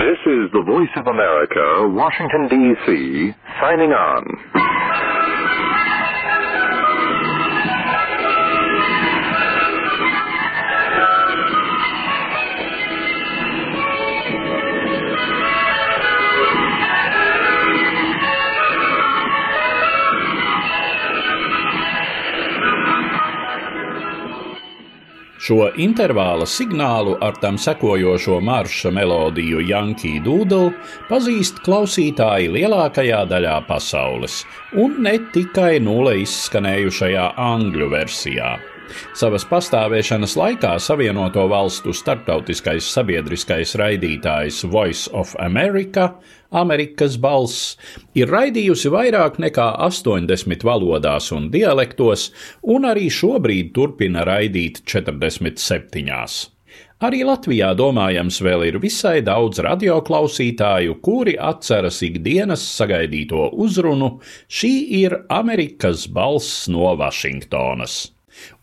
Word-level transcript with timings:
This 0.00 0.16
is 0.32 0.50
the 0.52 0.62
Voice 0.64 0.88
of 0.96 1.06
America, 1.08 1.86
Washington, 1.92 2.48
D.C., 2.48 3.34
signing 3.60 3.92
on. 3.92 4.24
Šo 25.50 25.64
intervāla 25.82 26.44
signālu 26.46 27.16
ar 27.26 27.34
tam 27.42 27.56
sekojošo 27.58 28.36
marša 28.46 28.92
melodiju 28.94 29.64
Yankee 29.66 30.20
Doodle 30.22 30.68
pazīst 31.08 31.58
klausītāji 31.66 32.52
lielākajā 32.54 33.24
daļā 33.32 33.56
pasaules, 33.66 34.44
un 34.78 35.00
ne 35.02 35.16
tikai 35.34 35.80
nulle 35.82 36.20
izskanējušajā 36.22 37.32
angļu 37.50 37.90
versijā. 37.96 38.52
Savas 39.16 39.46
pastāvēšanas 39.48 40.36
laikā 40.38 40.74
Savienoto 40.82 41.46
Valstu 41.50 41.94
starptautiskais 41.96 42.86
sabiedriskais 42.94 43.74
raidītājs 43.80 44.62
Voice 44.70 45.10
of 45.16 45.34
America, 45.38 46.14
Amerikas 46.50 47.16
balss, 47.20 47.76
ir 48.18 48.30
raidījusi 48.30 48.90
vairāk 48.90 49.38
nekā 49.42 49.68
80 49.86 50.64
valodās 50.66 51.30
un 51.36 51.50
dialektos, 51.54 52.30
un 52.62 52.88
arī 52.90 53.06
šobrīd 53.12 53.74
turpina 53.76 54.26
raidīt 54.26 54.82
47. 54.86 56.50
Arī 57.00 57.22
Latvijā, 57.24 57.70
domājams, 57.72 58.42
vēl 58.44 58.66
ir 58.66 58.76
visai 58.82 59.22
daudz 59.24 59.62
radioklausītāju, 59.64 60.98
kuri 61.00 61.32
atceras 61.40 62.02
ikdienas 62.04 62.60
sagaidīto 62.76 63.46
uzrunu. 63.56 64.18
Šī 64.52 64.74
ir 65.00 65.16
Amerikas 65.32 66.04
balss 66.12 66.66
no 66.68 66.92
Vašingtonas. 67.00 68.02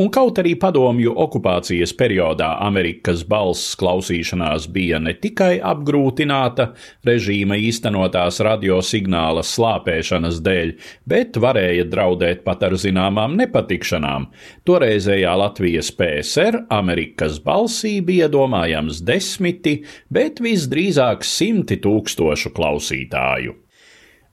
Un 0.00 0.10
kaut 0.14 0.38
arī 0.42 0.54
padomju 0.60 1.14
okupācijas 1.24 1.94
periodā 1.98 2.50
Amerikas 2.64 3.24
balss 3.28 3.74
klausīšanās 3.80 4.68
bija 4.74 5.00
ne 5.02 5.14
tikai 5.18 5.56
apgrūtināta 5.64 6.70
režīma 7.06 7.58
īstenotās 7.68 8.40
radiosignāla 8.44 9.44
slāpēšanas 9.46 10.40
dēļ, 10.44 10.74
bet 11.08 11.40
varēja 11.40 11.88
draudēt 11.90 12.44
pat 12.46 12.66
ar 12.68 12.78
zināmām 12.80 13.38
nepatikšanām. 13.40 14.28
Toreizējā 14.68 15.34
Latvijas 15.40 15.90
PSR 15.96 16.64
Amerikas 16.74 17.40
balsī 17.44 17.98
bija 18.04 18.30
domājams 18.32 19.02
desmiti, 19.04 19.80
bet 20.12 20.42
visdrīzāk 20.44 21.26
simti 21.26 21.80
tūkstošu 21.82 22.54
klausītāju. 22.54 23.63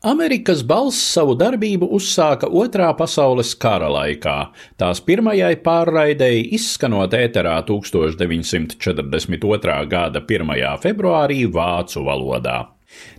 Amerikas 0.00 0.62
balss 0.64 0.96
savu 1.12 1.34
darbību 1.36 1.84
uzsāka 1.92 2.48
Otrā 2.56 2.86
pasaules 2.96 3.50
kara 3.60 3.90
laikā, 3.92 4.48
tās 4.80 4.96
pirmajai 5.04 5.58
pārraidēji 5.60 6.46
izskanot 6.56 7.12
ēterā 7.18 7.58
1942. 7.68 9.74
gada 9.92 10.22
1. 10.24 10.80
februārī 10.80 11.44
vācu 11.52 12.00
valodā. 12.06 12.72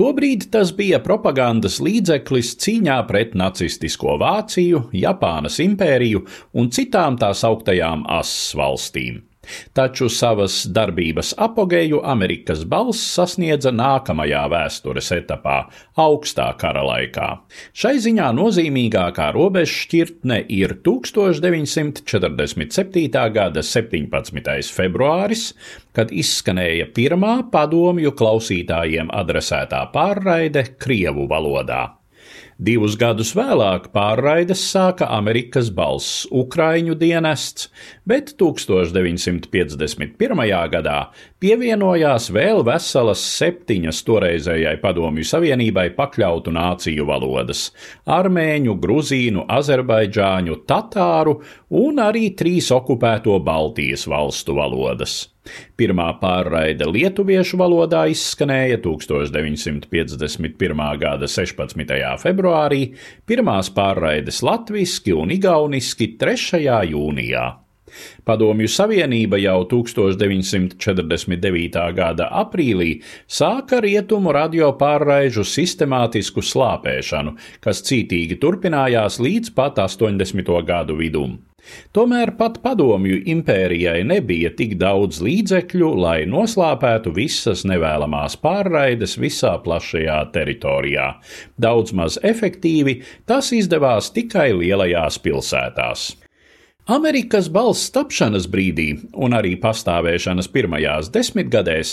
Tobrīd 0.00 0.46
tas 0.54 0.72
bija 0.78 1.02
propagandas 1.04 1.76
līdzeklis 1.84 2.54
cīņā 2.64 2.96
pret 3.10 3.36
nacistisko 3.36 4.16
Vāciju, 4.24 4.80
Japānas 4.96 5.60
impēriju 5.60 6.24
un 6.56 6.72
citām 6.72 7.20
tās 7.20 7.44
augtajām 7.44 8.08
asas 8.08 8.56
valstīm. 8.56 9.20
Taču 9.74 10.06
savas 10.12 10.66
darbības 10.70 11.32
apogēju 11.40 12.02
Amerikas 12.06 12.64
balss 12.68 13.00
sasniedza 13.16 13.72
nākamajā 13.74 14.48
vēstures 14.52 15.10
etapā, 15.16 15.64
augstā 15.98 16.56
kara 16.60 16.82
laikā. 16.86 17.40
Šai 17.74 17.98
ziņā 18.04 18.28
nozīmīgākā 18.38 19.32
robežšķirtne 19.34 20.38
ir 20.54 20.74
1947. 20.86 23.10
gada 23.34 23.62
17. 23.66 24.70
februāris, 24.76 25.54
kad 25.96 26.12
izskanēja 26.14 26.86
pirmā 26.94 27.50
padomju 27.50 28.12
klausītājiem 28.18 29.08
adresētā 29.10 29.90
pārraide 29.94 30.62
Krievu 30.78 31.26
valodā. 31.30 32.02
Divus 32.62 32.92
gadus 32.94 33.32
vēlāk 33.34 33.88
pārraides 33.90 34.60
sāka 34.70 35.08
Amerikas 35.10 35.66
balss 35.74 36.28
Ukraiņu 36.30 36.94
dienests, 37.00 37.66
bet 38.06 38.36
1951. 38.38 40.44
gadā 40.70 40.98
pievienojās 41.42 42.28
vēl 42.30 42.62
veselas 42.68 43.24
septiņas 43.40 44.04
toreizējai 44.06 44.76
Padomju 44.84 45.26
Savienībai 45.26 45.88
pakļautu 45.96 46.54
nāciju 46.54 47.08
valodas- 47.08 47.72
armēņu, 48.20 48.78
gruzīnu, 48.78 49.42
azerbaidžāņu, 49.58 50.62
tatāru 50.62 51.40
un 51.82 51.98
arī 51.98 52.30
trīs 52.36 52.70
okupēto 52.70 53.42
Baltijas 53.42 54.06
valstu 54.06 54.54
valodas. 54.54 55.32
Pirmā 55.74 56.04
pārraide 56.20 56.86
lietuviešu 56.86 57.58
valodā 57.58 58.04
izskanēja 58.12 58.76
1951. 58.84 60.82
gada 61.02 61.26
16. 61.26 62.14
februārī, 62.22 62.51
pirmās 63.26 63.72
pārraides 63.74 64.38
latviski 64.46 65.16
un 65.16 65.34
igauniski 65.34 66.12
3. 66.20 66.62
jūnijā. 66.92 67.48
Padomju 68.24 68.68
Savienība 68.68 69.36
jau 69.42 69.64
1949. 69.68 71.92
gada 71.96 72.28
aprīlī 72.42 73.02
sāka 73.28 73.80
rietumu 73.84 74.32
radio 74.32 74.72
pārraižu 74.80 75.44
sistemātisku 75.44 76.42
slāpēšanu, 76.52 77.36
kas 77.60 77.82
cītīgi 77.88 78.36
turpinājās 78.42 79.20
līdz 79.20 79.50
pat 79.56 79.78
80. 79.84 80.62
gadu 80.66 80.96
vidum. 80.96 81.51
Tomēr 81.96 82.34
pat 82.38 82.58
padomju 82.64 83.20
impērijai 83.34 84.00
nebija 84.08 84.52
tik 84.58 84.74
daudz 84.80 85.20
līdzekļu, 85.24 85.90
lai 86.04 86.16
noslāpētu 86.30 87.12
visas 87.16 87.66
nevēlamās 87.68 88.38
pārraides 88.42 89.18
visā 89.20 89.54
plašajā 89.64 90.18
teritorijā. 90.34 91.08
Daudz 91.60 91.94
maz 91.96 92.18
efektīvi 92.22 93.00
tas 93.28 93.52
izdevās 93.56 94.10
tikai 94.16 94.50
lielajās 94.58 95.20
pilsētās. 95.22 96.21
Amerikas 96.90 97.46
balss 97.46 97.92
tapšanas 97.94 98.48
brīdī 98.50 98.88
un 99.14 99.36
arī 99.38 99.52
pastāvēšanas 99.62 100.48
pirmajās 100.50 101.12
desmitgadēs 101.14 101.92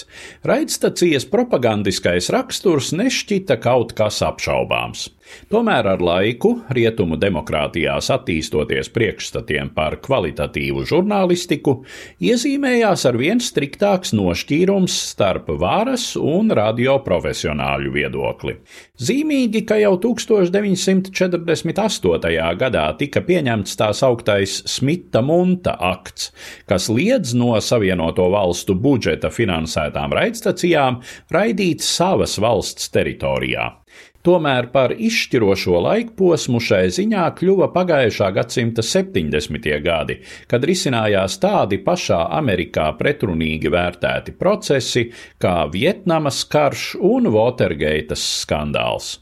raidstacijas 0.50 1.28
propagandiskais 1.30 2.32
raksturs 2.34 2.90
nešķita 2.98 3.60
kaut 3.62 3.94
kas 3.94 4.18
apšaubāms. 4.26 5.12
Tomēr 5.54 5.92
ar 5.92 6.02
laiku, 6.02 6.56
rietumu 6.74 7.20
demokrātijās 7.22 8.10
attīstoties 8.16 8.90
priekšstatiem 8.96 9.70
par 9.78 10.00
kvalitatīvu 10.02 10.88
žurnālistiku, 10.90 11.84
iezīmējās 12.18 13.06
ar 13.06 13.22
vien 13.22 13.46
striktāks 13.46 14.16
nošķīrums 14.18 14.96
starp 15.12 15.54
varas 15.62 16.16
un 16.18 16.50
radioprofesionāļu 16.50 17.94
viedokli. 17.94 18.58
Zīmīgi, 19.00 19.62
ka 19.64 19.78
jau 19.80 19.94
1948. 20.04 22.20
gadā 22.60 22.82
tika 23.00 23.22
pieņemts 23.24 23.78
tās 23.80 24.04
augtais 24.04 24.58
Smita 24.68 25.22
Munta 25.24 25.72
akts, 25.80 26.36
kas 26.68 26.92
liedz 26.92 27.32
no 27.32 27.56
Savienoto 27.64 28.28
valstu 28.34 28.76
budžeta 28.76 29.32
finansētām 29.32 30.12
raidstacijām 30.20 31.00
raidīt 31.32 31.80
savas 31.86 32.36
valsts 32.44 32.92
teritorijā. 32.92 33.72
Tomēr 34.30 34.68
par 34.70 34.92
izšķirošo 34.94 35.80
laikposmu 35.82 36.60
šai 36.62 36.84
ziņā 36.94 37.24
kļuva 37.40 37.72
pagājušā 37.74 38.28
gadsimta 38.36 38.84
70. 38.86 39.70
gadi, 39.82 40.20
kad 40.52 40.68
risinājās 40.70 41.40
tādi 41.42 41.80
pašā 41.88 42.20
Amerikā 42.38 42.92
pretrunīgi 43.00 43.72
vērtēti 43.74 44.36
procesi 44.38 45.08
kā 45.42 45.56
Vietnamas 45.74 46.44
karš 46.52 46.92
un 47.10 47.32
Watergate 47.34 48.20
skandāls. 48.22 49.16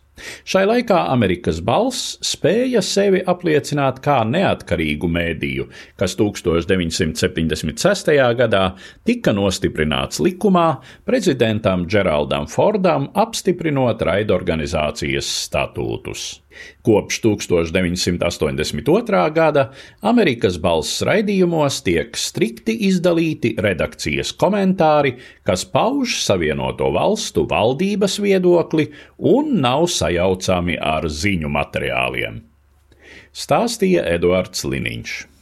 Šai 0.47 0.65
laikā 0.65 0.97
Amerikas 1.11 1.59
balss 1.65 2.17
spēja 2.25 2.81
sevi 2.85 3.21
apliecināt 3.33 3.99
kā 4.05 4.21
neatkarīgu 4.27 5.09
mēdīju, 5.11 5.67
kas 5.99 6.17
1976. 6.19 8.13
gadā 8.41 8.63
tika 9.05 9.33
nostiprināts 9.37 10.21
likumā 10.23 10.67
prezidentam 11.05 11.85
Džeraldam 11.85 12.49
Fordam 12.49 13.11
apstiprinot 13.13 14.01
raidorganizācijas 14.07 15.29
statūtus. 15.45 16.46
Kopš 16.87 17.19
1982. 17.25 19.23
gada 19.35 19.69
Amerikas 20.01 20.57
balss 20.61 21.03
raidījumos 21.05 21.81
tiek 21.85 22.17
strikti 22.17 22.77
izdalīti 22.87 23.55
redakcijas 23.61 24.33
komentāri, 24.33 25.17
kas 25.43 25.65
pauž 25.67 26.19
Savienoto 26.23 26.91
valstu 26.95 27.45
valdības 27.49 28.19
viedokli 28.23 28.89
un 29.19 29.57
nav 29.61 29.89
sajaucami 29.91 30.79
ar 30.79 31.09
ziņu 31.11 31.51
materiāliem. 31.51 32.41
Stāstīja 33.37 34.07
Eduards 34.17 34.63
Liniņš. 34.65 35.27